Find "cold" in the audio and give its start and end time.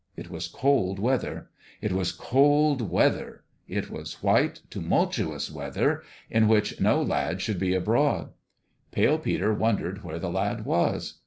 0.47-0.97, 2.11-2.81